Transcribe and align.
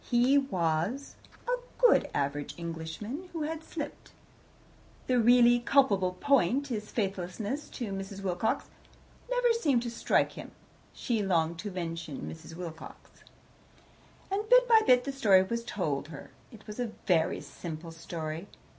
He 0.09 0.35
was 0.35 1.15
a 1.47 1.59
good 1.77 2.09
average 2.11 2.55
Englishman, 2.57 3.29
who 3.33 3.43
had 3.43 3.63
slipped. 3.63 4.09
The 5.05 5.19
really 5.19 5.59
culpable 5.59 6.13
point 6.13 6.69
his 6.69 6.89
faithlessness 6.89 7.69
to 7.69 7.91
Mrs. 7.93 8.23
Wilcox 8.23 8.65
never 9.29 9.53
seemed 9.53 9.83
to 9.83 9.91
strike 9.91 10.31
him. 10.31 10.53
She 10.91 11.21
longed 11.21 11.59
to 11.59 11.69
mention 11.69 12.21
Mrs. 12.21 12.55
Wilcox. 12.55 13.23
And 14.31 14.49
bit 14.49 14.67
by 14.67 14.79
bit 14.87 15.03
the 15.03 15.11
story 15.11 15.43
was 15.43 15.63
told 15.63 16.07
her. 16.07 16.31
It 16.51 16.65
was 16.65 16.79
a 16.79 16.93
very 17.05 17.39
simple 17.39 17.91
story. 17.91 18.47